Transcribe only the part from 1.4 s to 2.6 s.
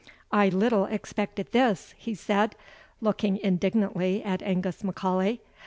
this," he said,